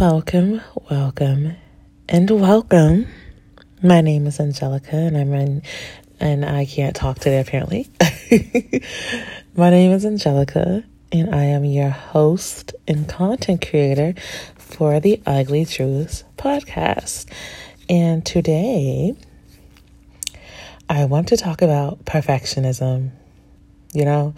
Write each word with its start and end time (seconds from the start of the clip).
Welcome, 0.00 0.62
welcome, 0.90 1.56
and 2.08 2.30
welcome. 2.30 3.06
My 3.82 4.00
name 4.00 4.26
is 4.26 4.40
Angelica, 4.40 4.96
and 4.96 5.14
I'm 5.14 5.30
in, 5.34 5.62
and 6.18 6.42
I 6.42 6.64
can't 6.64 6.96
talk 6.96 7.18
today 7.18 7.38
apparently. 7.38 7.86
My 9.54 9.68
name 9.68 9.92
is 9.92 10.06
Angelica, 10.06 10.84
and 11.12 11.34
I 11.34 11.44
am 11.44 11.66
your 11.66 11.90
host 11.90 12.74
and 12.88 13.06
content 13.06 13.68
creator 13.68 14.14
for 14.56 15.00
the 15.00 15.20
Ugly 15.26 15.66
Truths 15.66 16.24
podcast. 16.38 17.26
And 17.90 18.24
today, 18.24 19.14
I 20.88 21.04
want 21.04 21.28
to 21.28 21.36
talk 21.36 21.60
about 21.60 22.06
perfectionism. 22.06 23.10
You 23.92 24.04
know, 24.04 24.34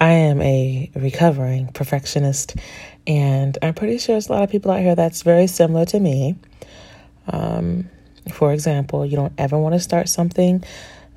I 0.00 0.12
am 0.12 0.40
a 0.40 0.90
recovering 0.94 1.68
perfectionist, 1.68 2.56
and 3.06 3.58
I'm 3.60 3.74
pretty 3.74 3.98
sure 3.98 4.14
there's 4.14 4.28
a 4.28 4.32
lot 4.32 4.42
of 4.42 4.50
people 4.50 4.70
out 4.70 4.80
here 4.80 4.94
that's 4.94 5.22
very 5.22 5.46
similar 5.46 5.84
to 5.86 6.00
me. 6.00 6.36
Um, 7.28 7.90
for 8.32 8.52
example, 8.52 9.04
you 9.04 9.16
don't 9.16 9.32
ever 9.38 9.58
want 9.58 9.74
to 9.74 9.80
start 9.80 10.08
something 10.08 10.64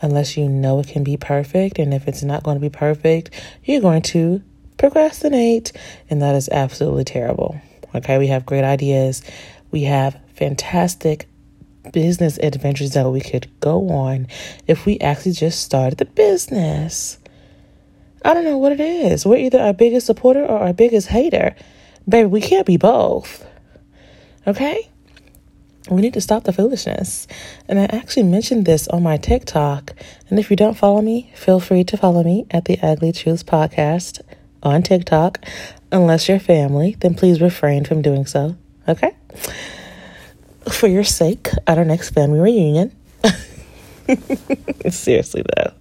unless 0.02 0.38
you 0.38 0.48
know 0.48 0.80
it 0.80 0.88
can 0.88 1.04
be 1.04 1.18
perfect. 1.18 1.80
And 1.80 1.94
if 1.94 2.08
it's 2.08 2.24
not 2.24 2.44
going 2.44 2.56
to 2.56 2.62
be 2.62 2.70
perfect, 2.70 3.32
you're 3.64 3.82
going 3.82 4.02
to 4.04 4.42
procrastinate. 4.78 5.72
And 6.10 6.22
that 6.22 6.36
is 6.36 6.50
absolutely 6.50 7.04
terrible. 7.04 7.60
Okay, 7.96 8.18
we 8.18 8.28
have 8.28 8.46
great 8.46 8.64
ideas, 8.64 9.24
we 9.72 9.84
have 9.84 10.20
fantastic 10.36 11.28
business 11.92 12.38
adventures 12.40 12.92
that 12.92 13.10
we 13.10 13.22
could 13.22 13.48
go 13.62 13.90
on 13.90 14.28
if 14.68 14.86
we 14.86 15.00
actually 15.00 15.32
just 15.32 15.62
started 15.62 15.98
the 15.98 16.06
business. 16.06 17.19
I 18.24 18.34
don't 18.34 18.44
know 18.44 18.58
what 18.58 18.74
it 18.74 18.80
is. 18.80 19.26
We're 19.26 19.38
either 19.38 19.60
our 19.60 19.74
biggest 19.74 20.06
supporter 20.08 20.44
or 20.44 20.60
our 20.60 20.74
biggest 20.74 21.08
hater. 21.08 21.56
Baby, 22.08 22.28
we 22.28 22.42
can't 22.42 22.66
be 22.66 22.78
both. 22.78 23.46
Okay? 24.46 24.90
We 25.90 26.02
need 26.02 26.14
to 26.14 26.22
stop 26.22 26.44
the 26.44 26.54
foolishness. 26.54 27.28
And 27.68 27.80
I 27.80 27.84
actually 27.86 28.24
mentioned 28.24 28.66
this 28.66 28.88
on 28.90 29.04
my 29.04 29.18
TikTok. 29.18 29.94
And 30.30 30.40
if 30.40 30.50
you 30.50 30.56
don't 30.56 30.78
follow 30.78 31.02
me, 31.02 31.32
feel 31.36 31.60
free 31.60 31.84
to 31.86 31.98
follow 31.98 32.24
me 32.24 32.46
at 32.52 32.66
the 32.66 32.78
Ugly 32.82 33.14
Truths 33.14 33.44
Podcast 33.44 34.22
on 34.62 34.84
TikTok. 34.84 35.44
Unless 35.92 36.28
you're 36.30 36.40
family, 36.40 36.96
then 37.00 37.16
please 37.16 37.42
refrain 37.42 37.86
from 37.86 38.02
doing 38.02 38.26
so. 38.26 38.56
Okay? 38.88 39.16
For 40.70 40.88
your 40.88 41.04
sake, 41.04 41.50
at 41.66 41.78
our 41.78 41.86
next 41.86 42.10
family 42.10 42.40
reunion. 42.40 42.96
Seriously, 44.90 45.44
though. 45.56 45.74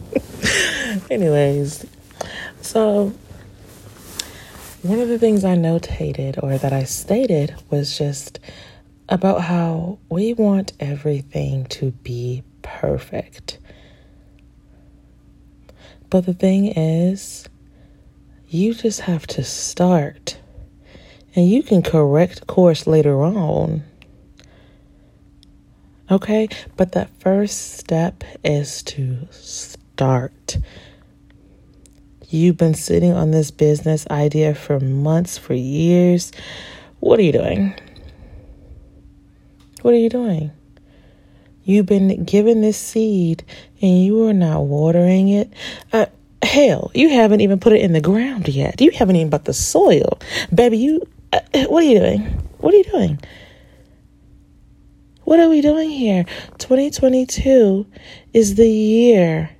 Anyways, 1.10 1.86
so 2.60 3.12
one 4.82 5.00
of 5.00 5.08
the 5.08 5.18
things 5.18 5.44
I 5.44 5.56
notated 5.56 6.42
or 6.42 6.56
that 6.58 6.72
I 6.72 6.84
stated 6.84 7.54
was 7.70 7.98
just 7.98 8.38
about 9.08 9.42
how 9.42 9.98
we 10.08 10.34
want 10.34 10.72
everything 10.78 11.66
to 11.66 11.90
be 11.90 12.42
perfect. 12.62 13.58
But 16.10 16.26
the 16.26 16.34
thing 16.34 16.66
is, 16.66 17.48
you 18.48 18.74
just 18.74 19.00
have 19.00 19.26
to 19.28 19.42
start 19.42 20.38
and 21.34 21.48
you 21.48 21.62
can 21.62 21.82
correct 21.82 22.46
course 22.46 22.86
later 22.86 23.22
on. 23.22 23.82
Okay, 26.10 26.48
but 26.76 26.92
that 26.92 27.10
first 27.18 27.78
step 27.78 28.22
is 28.44 28.82
to 28.84 29.26
start. 29.30 29.83
You've 32.28 32.56
been 32.56 32.74
sitting 32.74 33.12
on 33.12 33.30
this 33.30 33.50
business 33.50 34.06
idea 34.10 34.54
for 34.54 34.80
months, 34.80 35.38
for 35.38 35.54
years. 35.54 36.32
What 37.00 37.18
are 37.18 37.22
you 37.22 37.32
doing? 37.32 37.74
What 39.82 39.94
are 39.94 39.98
you 39.98 40.08
doing? 40.08 40.50
You've 41.62 41.86
been 41.86 42.24
given 42.24 42.60
this 42.60 42.76
seed 42.76 43.44
and 43.80 44.04
you 44.04 44.26
are 44.26 44.32
not 44.32 44.62
watering 44.62 45.28
it. 45.28 45.52
Uh, 45.92 46.06
hell, 46.42 46.90
you 46.94 47.10
haven't 47.10 47.40
even 47.40 47.60
put 47.60 47.72
it 47.72 47.80
in 47.80 47.92
the 47.92 48.00
ground 48.00 48.48
yet. 48.48 48.80
You 48.80 48.90
haven't 48.90 49.16
even 49.16 49.30
put 49.30 49.44
the 49.44 49.54
soil. 49.54 50.18
Baby, 50.54 50.78
you, 50.78 51.02
uh, 51.32 51.40
what 51.68 51.84
are 51.84 51.86
you 51.86 52.00
doing? 52.00 52.20
What 52.58 52.74
are 52.74 52.76
you 52.78 52.84
doing? 52.84 53.20
What 55.22 55.38
are 55.38 55.48
we 55.48 55.60
doing 55.60 55.90
here? 55.90 56.24
2022 56.58 57.86
is 58.32 58.56
the 58.56 58.68
year 58.68 59.50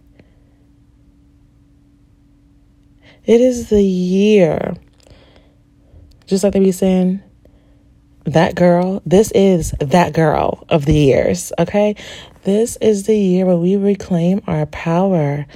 It 3.27 3.41
is 3.41 3.71
the 3.71 3.83
year. 3.83 4.75
Just 6.27 6.45
like 6.45 6.53
they 6.53 6.61
be 6.61 6.73
saying, 6.73 7.23
that 8.25 8.55
girl, 8.55 9.03
this 9.05 9.31
is 9.33 9.73
that 9.81 10.13
girl 10.13 10.65
of 10.69 10.87
the 10.87 10.95
years, 10.95 11.53
okay? 11.59 11.95
This 12.43 12.77
is 12.77 13.05
the 13.05 13.17
year 13.17 13.47
where 13.47 13.57
we 13.57 13.77
reclaim 13.77 14.43
our 14.47 14.67
power 14.67 15.47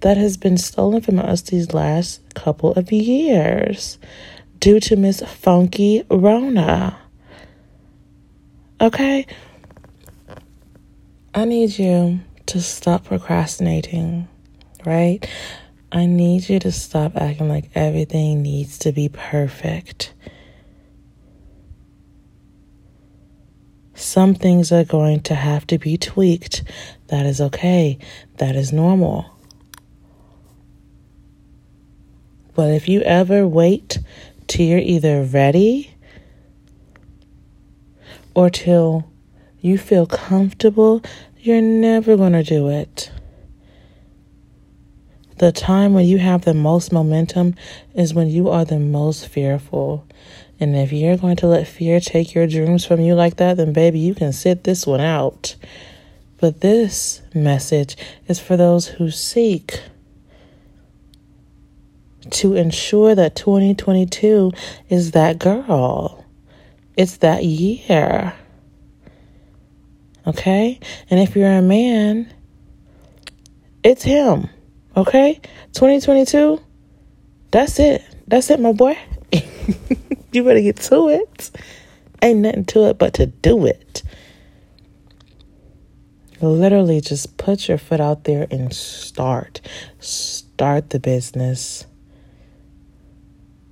that 0.00 0.16
has 0.16 0.36
been 0.36 0.58
stolen 0.58 1.00
from 1.00 1.18
us 1.18 1.42
these 1.42 1.72
last 1.72 2.20
couple 2.34 2.72
of 2.72 2.90
years 2.90 3.98
due 4.58 4.80
to 4.80 4.96
Miss 4.96 5.20
Funky 5.20 6.04
Rona. 6.10 6.98
Okay? 8.80 9.26
I 11.34 11.44
need 11.44 11.78
you 11.78 12.20
to 12.46 12.60
stop 12.60 13.04
procrastinating, 13.04 14.28
right? 14.84 15.26
I 15.94 16.06
need 16.06 16.48
you 16.48 16.58
to 16.60 16.72
stop 16.72 17.16
acting 17.16 17.50
like 17.50 17.68
everything 17.74 18.40
needs 18.40 18.78
to 18.78 18.92
be 18.92 19.10
perfect. 19.10 20.14
Some 23.92 24.34
things 24.34 24.72
are 24.72 24.84
going 24.84 25.20
to 25.24 25.34
have 25.34 25.66
to 25.66 25.78
be 25.78 25.98
tweaked. 25.98 26.64
That 27.08 27.26
is 27.26 27.42
okay. 27.42 27.98
That 28.38 28.56
is 28.56 28.72
normal. 28.72 29.36
But 32.54 32.70
if 32.70 32.88
you 32.88 33.02
ever 33.02 33.46
wait 33.46 33.98
till 34.46 34.64
you're 34.64 34.78
either 34.78 35.22
ready 35.22 35.94
or 38.34 38.48
till 38.48 39.10
you 39.60 39.76
feel 39.76 40.06
comfortable, 40.06 41.02
you're 41.38 41.60
never 41.60 42.16
going 42.16 42.32
to 42.32 42.42
do 42.42 42.68
it. 42.68 43.10
The 45.42 45.50
time 45.50 45.92
when 45.92 46.06
you 46.06 46.18
have 46.18 46.44
the 46.44 46.54
most 46.54 46.92
momentum 46.92 47.56
is 47.96 48.14
when 48.14 48.28
you 48.28 48.48
are 48.48 48.64
the 48.64 48.78
most 48.78 49.26
fearful. 49.26 50.06
And 50.60 50.76
if 50.76 50.92
you're 50.92 51.16
going 51.16 51.34
to 51.38 51.48
let 51.48 51.66
fear 51.66 51.98
take 51.98 52.32
your 52.32 52.46
dreams 52.46 52.84
from 52.84 53.00
you 53.00 53.16
like 53.16 53.38
that, 53.38 53.56
then 53.56 53.72
baby, 53.72 53.98
you 53.98 54.14
can 54.14 54.32
sit 54.32 54.62
this 54.62 54.86
one 54.86 55.00
out. 55.00 55.56
But 56.36 56.60
this 56.60 57.22
message 57.34 57.96
is 58.28 58.38
for 58.38 58.56
those 58.56 58.86
who 58.86 59.10
seek 59.10 59.80
to 62.30 62.54
ensure 62.54 63.16
that 63.16 63.34
2022 63.34 64.52
is 64.90 65.10
that 65.10 65.40
girl. 65.40 66.24
It's 66.96 67.16
that 67.16 67.42
year. 67.42 68.32
Okay? 70.24 70.78
And 71.10 71.18
if 71.18 71.34
you're 71.34 71.50
a 71.50 71.62
man, 71.62 72.32
it's 73.82 74.04
him. 74.04 74.48
Okay? 74.96 75.40
2022, 75.72 76.60
that's 77.50 77.78
it. 77.78 78.02
That's 78.26 78.50
it, 78.50 78.60
my 78.60 78.72
boy. 78.72 78.98
you 80.32 80.44
better 80.44 80.60
get 80.60 80.76
to 80.76 81.08
it. 81.08 81.50
Ain't 82.22 82.40
nothing 82.40 82.64
to 82.66 82.88
it 82.88 82.98
but 82.98 83.14
to 83.14 83.26
do 83.26 83.66
it. 83.66 84.02
Literally, 86.40 87.00
just 87.00 87.36
put 87.36 87.68
your 87.68 87.78
foot 87.78 88.00
out 88.00 88.24
there 88.24 88.46
and 88.50 88.74
start. 88.74 89.60
Start 90.00 90.90
the 90.90 90.98
business. 90.98 91.86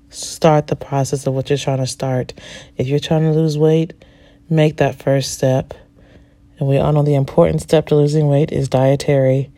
Start 0.08 0.68
the 0.68 0.76
process 0.76 1.26
of 1.26 1.34
what 1.34 1.50
you're 1.50 1.58
trying 1.58 1.78
to 1.78 1.86
start. 1.86 2.32
If 2.76 2.86
you're 2.86 3.00
trying 3.00 3.22
to 3.22 3.32
lose 3.32 3.58
weight, 3.58 3.94
make 4.48 4.76
that 4.76 5.02
first 5.02 5.32
step. 5.32 5.74
And 6.58 6.68
we 6.68 6.78
all 6.78 6.92
know 6.92 7.02
the 7.02 7.14
important 7.14 7.60
step 7.60 7.86
to 7.88 7.96
losing 7.96 8.28
weight 8.28 8.52
is 8.52 8.68
dietary 8.68 9.50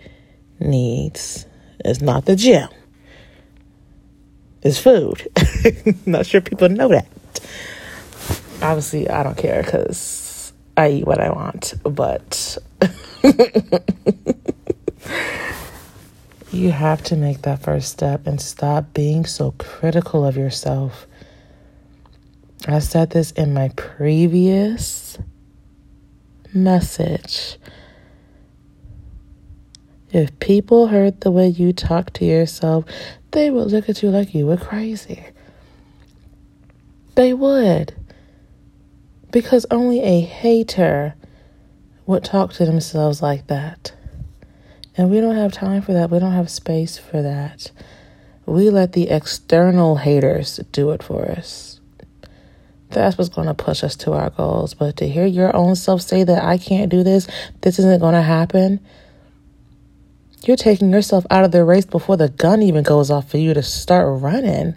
needs. 0.59 1.47
It's 1.85 2.01
not 2.01 2.25
the 2.25 2.37
gym. 2.37 2.69
It's 4.63 4.79
food. 4.79 5.29
not 6.07 6.27
sure 6.27 6.41
people 6.41 6.69
know 6.69 6.89
that. 6.89 7.07
Obviously, 8.63 9.09
I 9.11 9.23
don't 9.25 9.37
care 9.37 9.63
because 9.63 10.53
I 10.77 10.91
eat 10.91 11.07
what 11.07 11.21
I 11.21 11.31
want, 11.31 11.75
but 11.83 12.59
you 16.53 16.71
have 16.71 17.03
to 17.05 17.17
make 17.17 17.43
that 17.43 17.63
first 17.63 17.91
step 17.91 18.27
and 18.27 18.41
stop 18.41 18.95
being 18.95 19.25
so 19.25 19.53
critical 19.59 20.25
of 20.25 20.37
yourself. 20.37 21.07
I 22.69 22.79
said 22.79 23.11
this 23.11 23.33
in 23.33 23.53
my 23.53 23.71
previous 23.71 25.19
message. 26.55 27.59
If 30.13 30.39
people 30.41 30.89
heard 30.89 31.23
the 31.23 31.31
way 31.31 31.49
you 31.49 31.73
talk 31.73 32.13
to 32.15 32.25
yourself, 32.25 32.85
they 33.31 33.51
would 33.51 33.73
look 33.73 33.89
at 33.89 34.03
you 34.03 34.11
like 34.11 34.35
you 34.35 34.47
were 34.47 34.59
crazy. 34.59 35.25
They 37.15 37.33
would. 37.33 37.95
Because 39.31 39.65
only 39.71 40.03
a 40.03 40.21
hater 40.21 41.15
would 42.05 42.25
talk 42.25 42.53
to 42.55 42.67
themselves 42.67 43.23
like 43.23 43.47
that. 43.47 43.95
And 44.97 45.11
we 45.11 45.21
don't 45.21 45.37
have 45.37 45.53
time 45.53 45.81
for 45.81 45.95
that. 45.95 46.11
We 46.11 46.19
don't 46.19 46.33
have 46.33 46.51
space 46.51 46.99
for 46.99 47.23
that. 47.23 47.71
We 48.45 48.69
let 48.69 48.93
the 48.93 49.09
external 49.09 49.97
haters 49.97 50.61
do 50.73 50.91
it 50.91 51.03
for 51.03 51.25
us. 51.31 51.81
That's 52.91 53.17
what's 53.17 53.31
going 53.31 53.47
to 53.47 53.55
push 53.55 53.83
us 53.83 53.97
to 53.97 54.13
our 54.13 54.29
goals. 54.29 54.75
But 54.75 54.99
to 54.99 55.09
hear 55.09 55.25
your 55.25 55.55
own 55.57 55.77
self 55.77 56.03
say 56.03 56.25
that 56.25 56.45
I 56.45 56.59
can't 56.59 56.91
do 56.91 57.03
this, 57.03 57.27
this 57.63 57.79
isn't 57.79 58.01
going 58.01 58.15
to 58.15 58.21
happen, 58.21 58.81
you're 60.47 60.57
taking 60.57 60.91
yourself 60.91 61.27
out 61.31 61.45
of 61.45 61.53
the 61.53 61.65
race 61.65 61.85
before 61.85 62.17
the 62.17 62.29
gun 62.29 62.63
even 62.63 62.83
goes 62.83 63.11
off 63.11 63.31
for 63.31 63.39
you 63.39 63.55
to 63.55 63.63
start 63.63 64.21
running. 64.21 64.77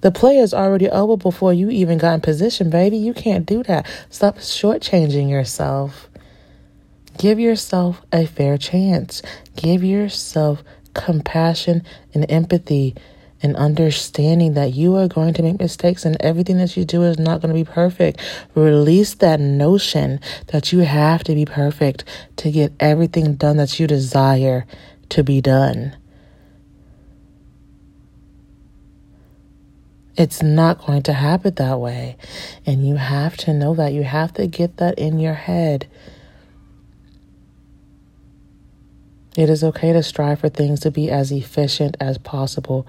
The 0.00 0.10
play 0.10 0.38
is 0.38 0.54
already 0.54 0.88
over 0.88 1.16
before 1.16 1.52
you 1.52 1.68
even 1.70 1.98
got 1.98 2.14
in 2.14 2.20
position, 2.20 2.70
baby. 2.70 2.96
You 2.96 3.12
can't 3.12 3.44
do 3.44 3.62
that. 3.64 3.86
Stop 4.08 4.38
shortchanging 4.38 5.28
yourself. 5.28 6.08
Give 7.18 7.38
yourself 7.38 8.00
a 8.12 8.26
fair 8.26 8.56
chance. 8.56 9.20
Give 9.56 9.84
yourself 9.84 10.64
compassion 10.94 11.84
and 12.14 12.30
empathy 12.30 12.96
and 13.42 13.56
understanding 13.56 14.54
that 14.54 14.74
you 14.74 14.96
are 14.96 15.08
going 15.08 15.34
to 15.34 15.42
make 15.42 15.58
mistakes 15.58 16.04
and 16.04 16.16
everything 16.20 16.58
that 16.58 16.76
you 16.76 16.84
do 16.84 17.02
is 17.02 17.18
not 17.18 17.40
going 17.40 17.54
to 17.54 17.58
be 17.58 17.64
perfect. 17.64 18.20
Release 18.54 19.14
that 19.14 19.40
notion 19.40 20.20
that 20.48 20.72
you 20.72 20.80
have 20.80 21.24
to 21.24 21.34
be 21.34 21.44
perfect 21.44 22.04
to 22.36 22.50
get 22.50 22.72
everything 22.80 23.34
done 23.34 23.56
that 23.56 23.80
you 23.80 23.86
desire 23.86 24.66
to 25.10 25.24
be 25.24 25.40
done. 25.40 25.96
It's 30.16 30.42
not 30.42 30.84
going 30.84 31.02
to 31.04 31.14
happen 31.14 31.54
that 31.54 31.80
way. 31.80 32.16
And 32.66 32.86
you 32.86 32.96
have 32.96 33.38
to 33.38 33.54
know 33.54 33.74
that. 33.76 33.94
You 33.94 34.02
have 34.02 34.34
to 34.34 34.46
get 34.46 34.76
that 34.76 34.98
in 34.98 35.18
your 35.18 35.32
head. 35.32 35.86
It 39.36 39.48
is 39.48 39.64
okay 39.64 39.94
to 39.94 40.02
strive 40.02 40.40
for 40.40 40.50
things 40.50 40.80
to 40.80 40.90
be 40.90 41.10
as 41.10 41.32
efficient 41.32 41.96
as 42.00 42.18
possible. 42.18 42.86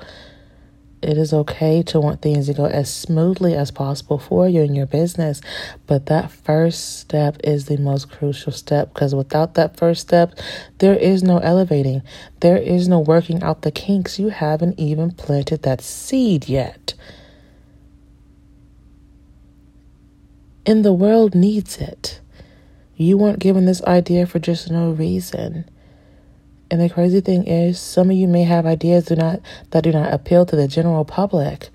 It 1.02 1.18
is 1.18 1.34
okay 1.34 1.82
to 1.84 2.00
want 2.00 2.22
things 2.22 2.46
to 2.46 2.54
go 2.54 2.66
as 2.66 2.94
smoothly 2.94 3.56
as 3.56 3.72
possible 3.72 4.20
for 4.20 4.48
you 4.48 4.62
in 4.62 4.76
your 4.76 4.86
business. 4.86 5.42
But 5.88 6.06
that 6.06 6.32
first 6.32 7.00
step 7.00 7.38
is 7.44 7.66
the 7.66 7.78
most 7.78 8.12
crucial 8.12 8.52
step 8.52 8.94
because 8.94 9.16
without 9.16 9.56
that 9.56 9.78
first 9.78 10.02
step, 10.02 10.38
there 10.78 10.94
is 10.94 11.24
no 11.24 11.40
elevating. 11.40 12.04
There 12.42 12.58
is 12.58 12.88
no 12.88 13.00
working 13.00 13.42
out 13.42 13.64
the 13.64 13.72
kinks. 13.72 14.20
You 14.20 14.30
haven't 14.30 14.80
even 14.80 15.12
planted 15.12 15.64
that 15.64 15.82
seed 15.82 16.48
yet. 16.48 16.94
And 20.68 20.86
the 20.86 20.94
world 20.94 21.34
needs 21.34 21.78
it. 21.80 22.22
You 22.96 23.18
weren't 23.18 23.40
given 23.40 23.66
this 23.66 23.82
idea 23.86 24.28
for 24.28 24.38
just 24.38 24.70
no 24.70 24.92
reason. 24.92 25.66
And 26.72 26.80
the 26.80 26.90
crazy 26.90 27.20
thing 27.20 27.46
is, 27.48 27.78
some 27.78 28.10
of 28.10 28.16
you 28.16 28.30
may 28.30 28.44
have 28.44 28.66
ideas 28.66 29.04
do 29.06 29.18
not 29.18 29.42
that 29.72 29.84
do 29.84 29.92
not 29.92 30.14
appeal 30.14 30.46
to 30.46 30.56
the 30.56 30.70
general 30.70 31.04
public. 31.04 31.70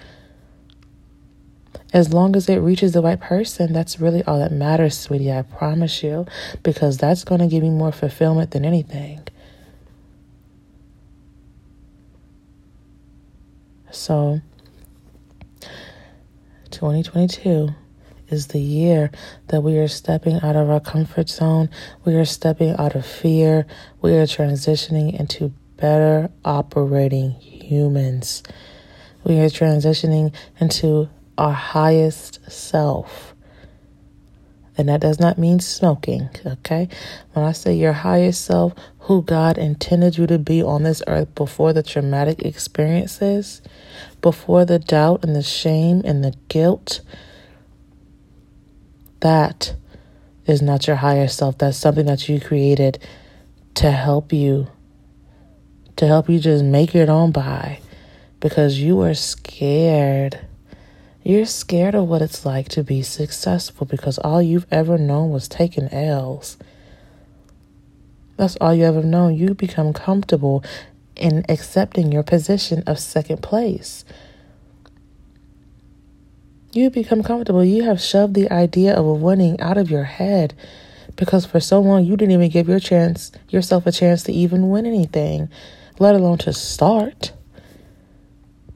As 1.92 2.14
long 2.14 2.34
as 2.34 2.48
it 2.48 2.56
reaches 2.56 2.92
the 2.92 3.02
right 3.02 3.20
person, 3.20 3.74
that's 3.74 4.00
really 4.00 4.24
all 4.24 4.38
that 4.38 4.52
matters, 4.52 4.98
sweetie. 4.98 5.30
I 5.30 5.42
promise 5.42 6.02
you, 6.02 6.24
because 6.62 6.96
that's 6.96 7.24
going 7.24 7.42
to 7.42 7.46
give 7.46 7.62
you 7.62 7.70
more 7.70 7.92
fulfillment 7.92 8.52
than 8.52 8.64
anything. 8.64 9.20
So, 13.90 14.40
2022 16.70 17.68
is 18.28 18.48
the 18.48 18.60
year 18.60 19.10
that 19.48 19.62
we 19.62 19.78
are 19.78 19.88
stepping 19.88 20.40
out 20.42 20.56
of 20.56 20.70
our 20.70 20.80
comfort 20.80 21.28
zone. 21.28 21.70
We 22.04 22.14
are 22.16 22.24
stepping 22.24 22.76
out 22.78 22.94
of 22.94 23.06
fear. 23.06 23.66
We 24.00 24.14
are 24.16 24.26
transitioning 24.26 25.18
into 25.18 25.52
better 25.76 26.30
operating 26.44 27.32
humans. 27.32 28.42
We 29.24 29.38
are 29.40 29.48
transitioning 29.48 30.34
into 30.60 31.08
our 31.38 31.52
highest 31.52 32.50
self. 32.50 33.34
And 34.78 34.88
that 34.90 35.00
does 35.00 35.18
not 35.18 35.38
mean 35.38 35.60
smoking, 35.60 36.28
okay? 36.44 36.88
When 37.32 37.44
I 37.44 37.52
say 37.52 37.74
your 37.74 37.94
highest 37.94 38.44
self, 38.44 38.74
who 39.00 39.22
God 39.22 39.56
intended 39.56 40.18
you 40.18 40.26
to 40.26 40.38
be 40.38 40.62
on 40.62 40.82
this 40.82 41.02
earth 41.06 41.34
before 41.34 41.72
the 41.72 41.82
traumatic 41.82 42.42
experiences, 42.42 43.62
before 44.20 44.64
the 44.64 44.78
doubt 44.78 45.24
and 45.24 45.34
the 45.34 45.42
shame 45.42 46.02
and 46.04 46.22
the 46.22 46.34
guilt, 46.48 47.00
that 49.26 49.74
is 50.46 50.62
not 50.62 50.86
your 50.86 50.96
higher 50.96 51.26
self. 51.26 51.58
That's 51.58 51.76
something 51.76 52.06
that 52.06 52.28
you 52.28 52.40
created 52.40 53.00
to 53.74 53.90
help 53.90 54.32
you, 54.32 54.68
to 55.96 56.06
help 56.06 56.28
you 56.28 56.38
just 56.38 56.62
make 56.62 56.94
it 56.94 57.08
on 57.08 57.32
by 57.32 57.80
because 58.38 58.78
you 58.78 59.00
are 59.00 59.14
scared. 59.14 60.38
You're 61.24 61.44
scared 61.44 61.96
of 61.96 62.08
what 62.08 62.22
it's 62.22 62.46
like 62.46 62.68
to 62.68 62.84
be 62.84 63.02
successful 63.02 63.84
because 63.84 64.16
all 64.18 64.40
you've 64.40 64.68
ever 64.70 64.96
known 64.96 65.30
was 65.30 65.48
taking 65.48 65.92
L's. 65.92 66.56
That's 68.36 68.56
all 68.60 68.74
you 68.74 68.84
ever 68.84 69.02
known. 69.02 69.34
You 69.34 69.54
become 69.54 69.92
comfortable 69.92 70.62
in 71.16 71.44
accepting 71.48 72.12
your 72.12 72.22
position 72.22 72.84
of 72.86 73.00
second 73.00 73.42
place 73.42 74.04
you 76.76 76.90
become 76.90 77.22
comfortable. 77.22 77.64
You 77.64 77.84
have 77.84 78.00
shoved 78.00 78.34
the 78.34 78.50
idea 78.50 78.94
of 78.94 79.04
winning 79.20 79.60
out 79.60 79.78
of 79.78 79.90
your 79.90 80.04
head 80.04 80.54
because 81.16 81.46
for 81.46 81.60
so 81.60 81.80
long 81.80 82.04
you 82.04 82.16
didn't 82.16 82.32
even 82.32 82.50
give 82.50 82.68
your 82.68 82.80
chance 82.80 83.32
yourself 83.48 83.86
a 83.86 83.92
chance 83.92 84.22
to 84.24 84.32
even 84.32 84.68
win 84.68 84.86
anything, 84.86 85.48
let 85.98 86.14
alone 86.14 86.38
to 86.38 86.52
start. 86.52 87.32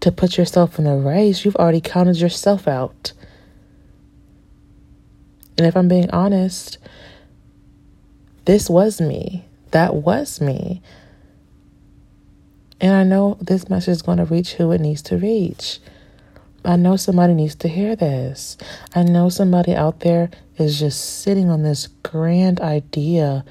To 0.00 0.10
put 0.10 0.38
yourself 0.38 0.78
in 0.78 0.86
the 0.86 0.94
race, 0.94 1.44
you've 1.44 1.56
already 1.56 1.82
counted 1.82 2.16
yourself 2.16 2.66
out. 2.66 3.12
And 5.58 5.66
if 5.66 5.76
I'm 5.76 5.88
being 5.88 6.10
honest, 6.10 6.78
this 8.46 8.70
was 8.70 8.98
me. 8.98 9.44
That 9.72 9.94
was 9.94 10.40
me. 10.40 10.80
And 12.80 12.94
I 12.94 13.04
know 13.04 13.36
this 13.42 13.68
message 13.68 13.92
is 13.92 14.02
going 14.02 14.16
to 14.16 14.24
reach 14.24 14.54
who 14.54 14.72
it 14.72 14.80
needs 14.80 15.02
to 15.02 15.18
reach. 15.18 15.80
I 16.64 16.76
know 16.76 16.96
somebody 16.96 17.34
needs 17.34 17.54
to 17.56 17.68
hear 17.68 17.96
this. 17.96 18.58
I 18.94 19.02
know 19.02 19.28
somebody 19.30 19.74
out 19.74 20.00
there 20.00 20.30
is 20.58 20.78
just 20.78 21.22
sitting 21.22 21.48
on 21.48 21.62
this 21.62 21.86
grand 22.02 22.60
idea 22.60 23.44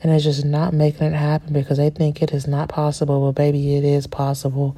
and 0.00 0.12
is 0.12 0.22
just 0.22 0.44
not 0.44 0.72
making 0.72 1.08
it 1.08 1.16
happen 1.16 1.52
because 1.52 1.78
they 1.78 1.90
think 1.90 2.22
it 2.22 2.32
is 2.32 2.46
not 2.46 2.68
possible. 2.68 3.20
Well, 3.20 3.32
baby, 3.32 3.76
it 3.76 3.84
is 3.84 4.06
possible. 4.06 4.76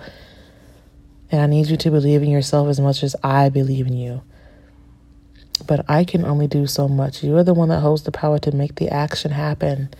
And 1.30 1.42
I 1.42 1.46
need 1.46 1.66
you 1.66 1.76
to 1.76 1.90
believe 1.90 2.22
in 2.22 2.30
yourself 2.30 2.68
as 2.68 2.80
much 2.80 3.02
as 3.02 3.14
I 3.22 3.50
believe 3.50 3.86
in 3.86 3.96
you. 3.96 4.22
But 5.66 5.84
I 5.88 6.04
can 6.04 6.24
only 6.24 6.46
do 6.46 6.66
so 6.66 6.88
much. 6.88 7.22
You're 7.22 7.44
the 7.44 7.54
one 7.54 7.68
that 7.70 7.80
holds 7.80 8.04
the 8.04 8.12
power 8.12 8.38
to 8.38 8.52
make 8.52 8.76
the 8.76 8.88
action 8.88 9.32
happen. 9.32 9.90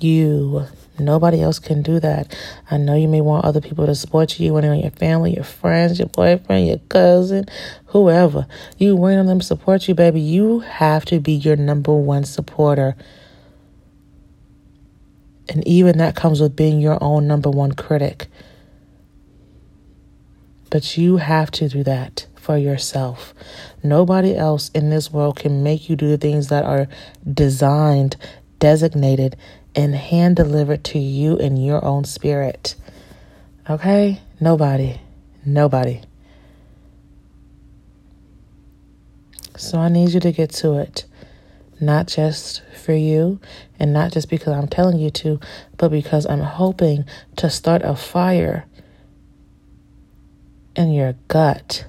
You 0.00 0.66
Nobody 1.00 1.40
else 1.40 1.58
can 1.58 1.82
do 1.82 1.98
that. 2.00 2.36
I 2.70 2.76
know 2.76 2.94
you 2.94 3.08
may 3.08 3.20
want 3.20 3.44
other 3.44 3.60
people 3.60 3.86
to 3.86 3.94
support 3.94 4.38
you, 4.38 4.56
and 4.56 4.80
your 4.80 4.90
family, 4.90 5.34
your 5.34 5.44
friends, 5.44 5.98
your 5.98 6.08
boyfriend, 6.08 6.68
your 6.68 6.78
cousin, 6.88 7.46
whoever. 7.86 8.46
You 8.78 8.96
wait 8.96 9.16
on 9.16 9.26
them 9.26 9.40
to 9.40 9.46
support 9.46 9.88
you, 9.88 9.94
baby. 9.94 10.20
You 10.20 10.60
have 10.60 11.04
to 11.06 11.18
be 11.18 11.32
your 11.32 11.56
number 11.56 11.92
one 11.94 12.24
supporter. 12.24 12.96
And 15.48 15.66
even 15.66 15.98
that 15.98 16.14
comes 16.14 16.40
with 16.40 16.54
being 16.54 16.80
your 16.80 17.02
own 17.02 17.26
number 17.26 17.50
one 17.50 17.72
critic. 17.72 18.28
But 20.70 20.96
you 20.96 21.16
have 21.16 21.50
to 21.52 21.68
do 21.68 21.82
that 21.82 22.26
for 22.36 22.56
yourself. 22.56 23.34
Nobody 23.82 24.36
else 24.36 24.70
in 24.70 24.90
this 24.90 25.12
world 25.12 25.36
can 25.36 25.64
make 25.64 25.88
you 25.88 25.96
do 25.96 26.08
the 26.08 26.18
things 26.18 26.48
that 26.48 26.64
are 26.64 26.86
designed, 27.32 28.16
designated, 28.60 29.36
and 29.74 29.94
hand 29.94 30.36
delivered 30.36 30.84
to 30.84 30.98
you 30.98 31.36
in 31.36 31.56
your 31.56 31.84
own 31.84 32.04
spirit. 32.04 32.76
Okay? 33.68 34.20
Nobody. 34.40 35.00
Nobody. 35.44 36.02
So 39.56 39.78
I 39.78 39.88
need 39.88 40.10
you 40.10 40.20
to 40.20 40.32
get 40.32 40.50
to 40.50 40.78
it. 40.78 41.04
Not 41.80 42.08
just 42.08 42.62
for 42.82 42.92
you 42.92 43.40
and 43.78 43.92
not 43.92 44.12
just 44.12 44.28
because 44.28 44.54
I'm 44.54 44.68
telling 44.68 44.98
you 44.98 45.10
to, 45.10 45.40
but 45.76 45.90
because 45.90 46.26
I'm 46.26 46.40
hoping 46.40 47.04
to 47.36 47.48
start 47.50 47.82
a 47.82 47.96
fire 47.96 48.66
in 50.76 50.92
your 50.92 51.14
gut 51.28 51.86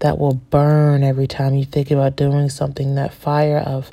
that 0.00 0.18
will 0.18 0.34
burn 0.34 1.02
every 1.02 1.26
time 1.26 1.54
you 1.54 1.64
think 1.64 1.90
about 1.90 2.16
doing 2.16 2.48
something. 2.48 2.94
That 2.94 3.14
fire 3.14 3.58
of 3.58 3.90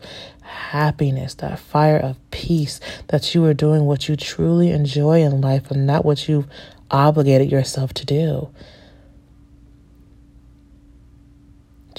happiness, 0.50 1.34
that 1.36 1.60
fire 1.60 1.98
of 1.98 2.18
peace, 2.32 2.80
that 3.08 3.34
you 3.34 3.46
are 3.46 3.54
doing 3.54 3.86
what 3.86 4.10
you 4.10 4.16
truly 4.16 4.72
enjoy 4.72 5.22
in 5.22 5.42
life 5.42 5.72
and 5.72 5.88
not 5.88 6.04
what 6.06 6.28
you've 6.28 6.48
obligated 6.92 7.52
yourself 7.52 7.94
to 7.94 8.06
do. 8.06 8.50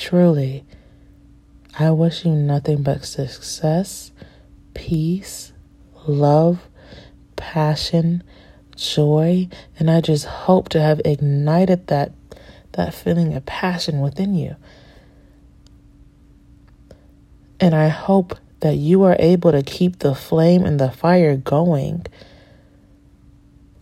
truly, 0.00 0.64
I 1.78 1.90
wish 1.90 2.24
you 2.24 2.32
nothing 2.32 2.82
but 2.82 3.04
success, 3.04 4.10
peace, 4.72 5.52
love, 6.06 6.66
passion, 7.36 8.22
joy, 8.76 9.48
and 9.78 9.90
I 9.90 10.00
just 10.00 10.24
hope 10.24 10.70
to 10.70 10.80
have 10.80 11.02
ignited 11.04 11.88
that 11.88 12.12
that 12.72 12.94
feeling 12.94 13.34
of 13.34 13.44
passion 13.44 14.00
within 14.00 14.34
you. 14.34 14.56
And 17.60 17.74
I 17.74 17.88
hope 17.88 18.36
that 18.60 18.76
you 18.76 19.02
are 19.04 19.16
able 19.18 19.52
to 19.52 19.62
keep 19.62 19.98
the 19.98 20.14
flame 20.14 20.64
and 20.64 20.80
the 20.80 20.90
fire 20.90 21.36
going 21.36 22.06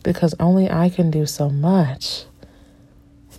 because 0.03 0.35
only 0.39 0.69
I 0.69 0.89
can 0.89 1.11
do 1.11 1.25
so 1.25 1.49
much. 1.49 2.25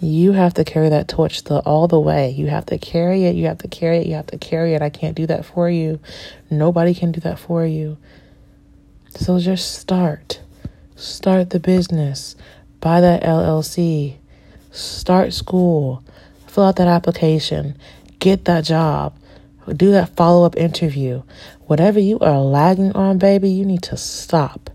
You 0.01 0.33
have 0.33 0.55
to 0.55 0.65
carry 0.65 0.89
that 0.89 1.09
torch 1.09 1.45
the, 1.45 1.59
all 1.61 1.87
the 1.87 2.01
way. 2.01 2.31
You 2.31 2.47
have 2.47 2.67
to 2.67 2.79
carry 2.79 3.25
it. 3.25 3.35
You 3.35 3.47
have 3.47 3.59
to 3.59 3.69
carry 3.69 3.99
it. 3.99 4.07
You 4.07 4.15
have 4.15 4.29
to 4.29 4.39
carry 4.39 4.75
it. 4.75 4.81
I 4.81 4.89
can't 4.89 5.15
do 5.15 5.27
that 5.27 5.45
for 5.45 5.69
you. 5.69 6.01
Nobody 6.51 6.95
can 6.95 7.13
do 7.13 7.21
that 7.21 7.39
for 7.39 7.67
you. 7.67 7.99
So 9.11 9.39
just 9.39 9.79
start. 9.79 10.41
Start 10.97 11.51
the 11.51 11.61
business. 11.61 12.35
Buy 12.81 13.03
that 13.03 13.23
LLC. 13.23 14.17
Start 14.71 15.35
school. 15.35 16.03
Fill 16.47 16.65
out 16.65 16.77
that 16.77 16.89
application. 16.89 17.77
Get 18.21 18.47
that 18.47 18.65
job. 18.65 19.15
Do 19.77 19.93
that 19.93 20.17
follow 20.17 20.45
up 20.45 20.57
interview. 20.57 21.23
Whatever 21.67 22.01
you 22.01 22.19
are 22.19 22.41
lagging 22.41 22.93
on, 22.93 23.19
baby, 23.19 23.51
you 23.51 23.65
need 23.65 23.83
to 23.85 23.97
stop. 23.97 24.71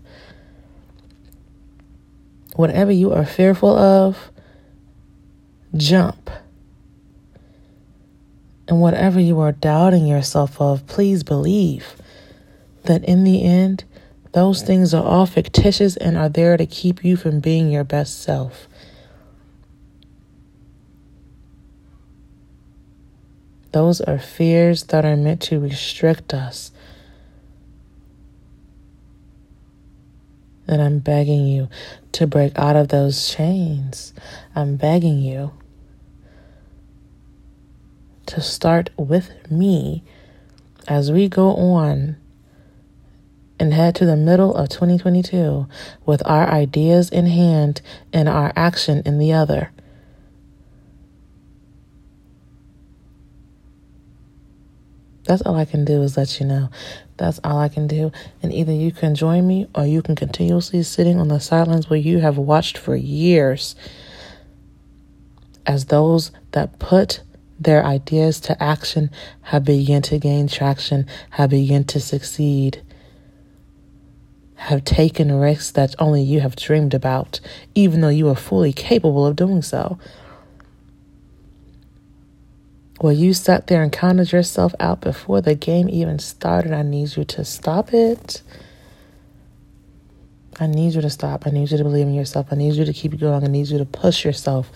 Whatever 2.54 2.90
you 2.90 3.12
are 3.12 3.26
fearful 3.26 3.76
of, 3.76 4.30
jump. 5.76 6.30
And 8.68 8.80
whatever 8.80 9.20
you 9.20 9.38
are 9.40 9.52
doubting 9.52 10.06
yourself 10.06 10.60
of, 10.60 10.86
please 10.86 11.22
believe 11.22 11.96
that 12.84 13.04
in 13.04 13.24
the 13.24 13.44
end, 13.44 13.84
those 14.32 14.62
things 14.62 14.92
are 14.92 15.04
all 15.04 15.26
fictitious 15.26 15.96
and 15.96 16.16
are 16.16 16.28
there 16.28 16.56
to 16.56 16.66
keep 16.66 17.04
you 17.04 17.16
from 17.16 17.40
being 17.40 17.70
your 17.70 17.84
best 17.84 18.22
self. 18.22 18.68
Those 23.76 24.00
are 24.00 24.18
fears 24.18 24.84
that 24.84 25.04
are 25.04 25.18
meant 25.18 25.42
to 25.42 25.60
restrict 25.60 26.32
us. 26.32 26.72
And 30.66 30.80
I'm 30.80 30.98
begging 30.98 31.46
you 31.46 31.68
to 32.12 32.26
break 32.26 32.58
out 32.58 32.74
of 32.74 32.88
those 32.88 33.28
chains. 33.28 34.14
I'm 34.54 34.76
begging 34.76 35.18
you 35.18 35.52
to 38.24 38.40
start 38.40 38.88
with 38.96 39.30
me 39.50 40.02
as 40.88 41.12
we 41.12 41.28
go 41.28 41.50
on 41.50 42.16
and 43.60 43.74
head 43.74 43.94
to 43.96 44.06
the 44.06 44.16
middle 44.16 44.54
of 44.54 44.70
2022 44.70 45.68
with 46.06 46.22
our 46.24 46.48
ideas 46.48 47.10
in 47.10 47.26
hand 47.26 47.82
and 48.10 48.26
our 48.26 48.54
action 48.56 49.02
in 49.04 49.18
the 49.18 49.34
other. 49.34 49.70
That's 55.26 55.42
all 55.42 55.56
I 55.56 55.64
can 55.64 55.84
do 55.84 56.02
is 56.02 56.16
let 56.16 56.40
you 56.40 56.46
know. 56.46 56.70
That's 57.16 57.40
all 57.42 57.58
I 57.58 57.68
can 57.68 57.86
do. 57.86 58.12
And 58.42 58.52
either 58.52 58.72
you 58.72 58.92
can 58.92 59.14
join 59.14 59.46
me 59.46 59.66
or 59.74 59.86
you 59.86 60.02
can 60.02 60.14
continuously 60.14 60.82
sitting 60.82 61.18
on 61.18 61.28
the 61.28 61.40
sidelines 61.40 61.90
where 61.90 61.98
you 61.98 62.18
have 62.20 62.38
watched 62.38 62.78
for 62.78 62.96
years 62.96 63.74
as 65.66 65.86
those 65.86 66.30
that 66.52 66.78
put 66.78 67.22
their 67.58 67.84
ideas 67.84 68.38
to 68.40 68.62
action 68.62 69.10
have 69.42 69.64
begun 69.64 70.02
to 70.02 70.18
gain 70.18 70.46
traction, 70.46 71.06
have 71.30 71.50
begun 71.50 71.84
to 71.84 72.00
succeed, 72.00 72.82
have 74.54 74.84
taken 74.84 75.32
risks 75.32 75.70
that 75.72 75.94
only 75.98 76.22
you 76.22 76.40
have 76.40 76.56
dreamed 76.56 76.94
about, 76.94 77.40
even 77.74 78.00
though 78.00 78.08
you 78.08 78.28
are 78.28 78.36
fully 78.36 78.72
capable 78.72 79.26
of 79.26 79.36
doing 79.36 79.62
so. 79.62 79.98
Well, 83.00 83.12
you 83.12 83.34
sat 83.34 83.66
there 83.66 83.82
and 83.82 83.92
counted 83.92 84.32
yourself 84.32 84.74
out 84.80 85.02
before 85.02 85.42
the 85.42 85.54
game 85.54 85.88
even 85.90 86.18
started. 86.18 86.72
I 86.72 86.82
need 86.82 87.14
you 87.14 87.24
to 87.24 87.44
stop 87.44 87.92
it. 87.92 88.42
I 90.58 90.66
need 90.66 90.94
you 90.94 91.02
to 91.02 91.10
stop. 91.10 91.46
I 91.46 91.50
need 91.50 91.70
you 91.70 91.76
to 91.76 91.84
believe 91.84 92.06
in 92.06 92.14
yourself. 92.14 92.46
I 92.50 92.56
need 92.56 92.74
you 92.74 92.86
to 92.86 92.92
keep 92.94 93.18
going. 93.18 93.44
I 93.44 93.48
need 93.48 93.68
you 93.68 93.76
to 93.76 93.84
push 93.84 94.24
yourself. 94.24 94.72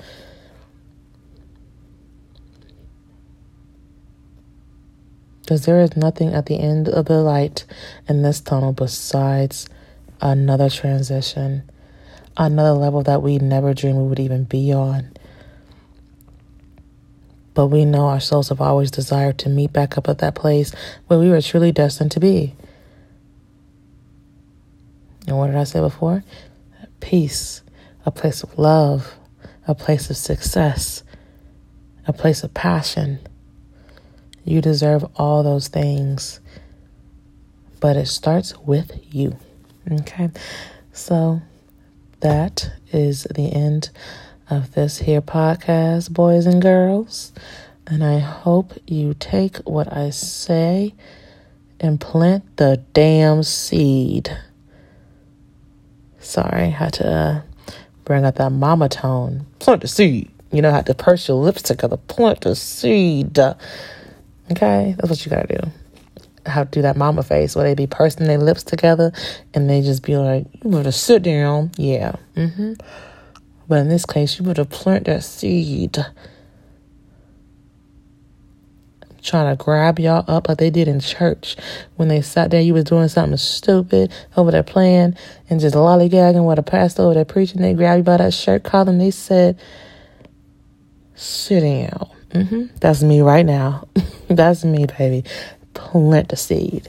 Because 5.41 5.65
there 5.65 5.81
is 5.81 5.97
nothing 5.97 6.35
at 6.35 6.47
the 6.47 6.61
end 6.61 6.89
of 6.89 7.07
the 7.07 7.23
light 7.23 7.65
in 8.07 8.21
this 8.21 8.41
tunnel 8.41 8.75
besides 8.75 9.67
another 10.21 10.69
transition, 10.69 11.69
another 12.37 12.79
level 12.79 13.03
that 13.05 13.23
we 13.23 13.39
never 13.39 13.73
dreamed 13.73 13.99
we 13.99 14.09
would 14.09 14.21
even 14.21 14.45
be 14.45 14.73
on. 14.75 15.13
But 17.55 17.67
we 17.67 17.85
know 17.85 18.07
our 18.07 18.21
souls 18.21 18.49
have 18.49 18.61
always 18.61 18.91
desired 18.91 19.39
to 19.39 19.49
meet 19.49 19.73
back 19.73 19.99
up 19.99 20.09
at 20.09 20.19
that 20.19 20.35
place 20.35 20.73
where 21.07 21.19
we 21.19 21.29
were 21.29 21.43
truly 21.43 21.73
destined 21.73 22.13
to 22.13 22.21
be. 22.21 22.55
And 25.27 25.37
what 25.37 25.49
did 25.49 25.57
I 25.57 25.65
say 25.65 25.81
before? 25.81 26.25
Peace, 27.01 27.63
a 28.07 28.11
place 28.11 28.43
of 28.43 28.59
love, 28.59 29.15
a 29.67 29.75
place 29.75 30.11
of 30.11 30.17
success, 30.17 31.03
a 32.07 32.13
place 32.13 32.43
of 32.43 32.55
passion 32.55 33.21
you 34.45 34.61
deserve 34.61 35.05
all 35.17 35.43
those 35.43 35.69
things. 35.69 36.41
But 37.81 37.97
it 37.97 38.07
starts 38.07 38.57
with 38.59 38.99
you. 39.15 39.37
Okay. 39.91 40.31
So 40.93 41.41
that 42.21 42.71
is 42.93 43.25
the 43.35 43.53
end 43.53 43.91
of 44.51 44.73
this 44.73 44.99
here 44.99 45.23
podcast, 45.23 46.11
boys 46.11 46.47
and 46.47 46.61
girls. 46.61 47.33
And 47.87 48.05
I 48.05 48.19
hope 48.19 48.75
you 48.87 49.15
take 49.15 49.57
what 49.59 49.93
I 49.93 50.11
say 50.11 50.95
and 51.79 52.01
plant 52.01 52.57
the 52.57 52.83
damn 52.93 53.43
seed. 53.43 54.37
Sorry, 56.19 56.71
had 56.71 56.93
to 56.95 57.09
uh, 57.09 57.43
bring 58.05 58.25
out 58.25 58.37
that 58.37 58.53
mama 58.53 58.89
tone. 58.89 59.47
Plant 59.59 59.83
the 59.83 59.89
seed. 59.89 60.31
You 60.53 60.63
know, 60.63 60.73
how 60.73 60.83
to 60.83 60.95
purse 60.95 61.29
your 61.29 61.39
lips 61.39 61.63
together. 61.63 61.97
Plant 61.97 62.43
the 62.43 62.55
seed. 62.57 63.39
Okay, 63.39 64.95
that's 64.99 65.09
what 65.09 65.25
you 65.25 65.31
gotta 65.31 65.57
do. 65.57 65.71
How 66.45 66.65
to 66.65 66.71
do 66.71 66.83
that 66.83 66.97
mama 66.97 67.23
face 67.23 67.55
where 67.55 67.65
they 67.65 67.75
be 67.75 67.87
pursing 67.87 68.27
their 68.27 68.39
lips 68.39 68.65
together 68.65 69.13
and 69.55 69.71
they 69.71 69.81
just 69.83 70.03
be 70.03 70.17
like, 70.17 70.47
"You 70.63 70.71
better 70.71 70.93
sit 70.93 71.23
down." 71.23 71.71
Yeah. 71.77 72.17
Mm-hmm. 72.35 72.75
But 73.71 73.79
in 73.79 73.89
this 73.89 74.05
case, 74.05 74.37
you 74.37 74.45
better 74.45 74.65
plant 74.65 75.07
that 75.07 75.23
seed. 75.23 75.97
trying 79.23 79.57
to 79.57 79.63
grab 79.63 80.01
y'all 80.01 80.25
up 80.27 80.49
like 80.49 80.59
they 80.59 80.71
did 80.71 80.89
in 80.89 80.99
church 80.99 81.57
when 81.95 82.09
they 82.09 82.21
sat 82.21 82.51
there. 82.51 82.61
You 82.61 82.75
was 82.75 82.83
doing 82.83 83.07
something 83.07 83.37
stupid 83.37 84.11
over 84.37 84.51
there 84.51 84.65
playing 84.65 85.17
and 85.49 85.61
just 85.61 85.77
lollygagging 85.77 86.45
with 86.45 86.59
a 86.59 86.65
pastor 86.65 87.03
over 87.03 87.15
there 87.15 87.25
preaching. 87.25 87.63
They 87.63 87.75
grabbed 87.75 87.99
you 87.99 88.03
by 88.03 88.17
that 88.17 88.35
shirt 88.35 88.65
collar 88.65 88.91
and 88.91 89.01
they 89.01 89.13
said, 89.13 89.57
"Sit 91.15 91.61
down." 91.61 92.11
Mm-hmm. 92.31 92.77
That's 92.81 93.05
me 93.05 93.21
right 93.21 93.47
now. 93.47 93.87
That's 94.29 94.65
me, 94.65 94.87
baby. 94.99 95.23
Plant 95.75 96.31
the 96.31 96.37
seed. 96.37 96.89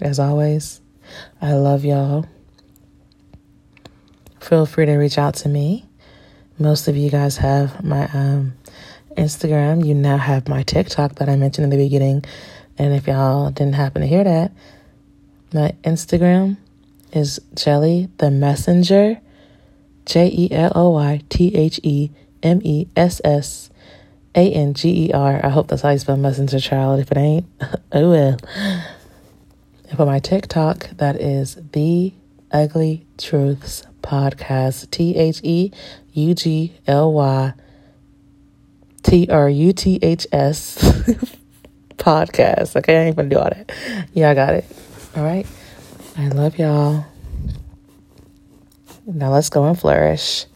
As 0.00 0.20
always, 0.20 0.80
I 1.40 1.54
love 1.54 1.84
y'all. 1.84 2.26
Feel 4.42 4.66
free 4.66 4.86
to 4.86 4.96
reach 4.96 5.18
out 5.18 5.34
to 5.36 5.48
me. 5.48 5.86
Most 6.58 6.88
of 6.88 6.96
you 6.96 7.10
guys 7.10 7.36
have 7.36 7.84
my 7.84 8.08
um, 8.12 8.54
Instagram. 9.16 9.86
You 9.86 9.94
now 9.94 10.16
have 10.16 10.48
my 10.48 10.64
TikTok 10.64 11.14
that 11.14 11.28
I 11.28 11.36
mentioned 11.36 11.62
in 11.62 11.70
the 11.70 11.76
beginning. 11.76 12.24
And 12.76 12.92
if 12.92 13.06
y'all 13.06 13.52
didn't 13.52 13.76
happen 13.76 14.02
to 14.02 14.08
hear 14.08 14.24
that, 14.24 14.50
my 15.54 15.72
Instagram 15.84 16.56
is 17.12 17.40
Jelly 17.54 18.08
the 18.18 18.32
Messenger. 18.32 19.20
J 20.06 20.26
E 20.26 20.48
L 20.50 20.72
O 20.74 20.90
Y 20.90 21.22
T 21.28 21.54
H 21.54 21.78
E 21.84 22.10
M 22.42 22.60
E 22.64 22.88
S 22.96 23.20
S 23.24 23.70
A 24.34 24.52
N 24.52 24.74
G 24.74 25.06
E 25.06 25.12
R. 25.12 25.40
I 25.46 25.50
hope 25.50 25.68
that's 25.68 25.82
how 25.82 25.90
you 25.90 25.98
spell 25.98 26.16
messenger 26.16 26.58
child. 26.58 26.98
If 26.98 27.12
it 27.12 27.16
ain't, 27.16 27.46
oh 27.92 28.10
well. 28.10 28.38
And 28.56 29.96
for 29.96 30.04
my 30.04 30.18
TikTok, 30.18 30.90
that 30.96 31.14
is 31.20 31.58
the 31.72 32.12
Ugly 32.50 33.06
Truths 33.18 33.84
Podcast. 34.02 34.90
T 34.90 35.16
H 35.16 35.40
E 35.42 35.72
U 36.12 36.34
G 36.34 36.74
L 36.86 37.12
Y 37.12 37.54
T 39.02 39.28
R 39.30 39.48
U 39.48 39.72
T 39.72 39.98
H 40.02 40.26
S 40.32 40.78
podcast. 41.96 42.76
Okay, 42.76 42.96
I 42.96 43.04
ain't 43.06 43.16
gonna 43.16 43.28
do 43.28 43.38
all 43.38 43.50
that. 43.50 43.72
Yeah, 44.12 44.30
I 44.30 44.34
got 44.34 44.54
it. 44.54 44.64
All 45.16 45.24
right. 45.24 45.46
I 46.16 46.28
love 46.28 46.58
y'all. 46.58 47.06
Now 49.06 49.32
let's 49.32 49.48
go 49.48 49.64
and 49.64 49.78
flourish. 49.78 50.46